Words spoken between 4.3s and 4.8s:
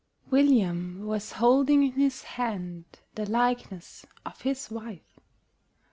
his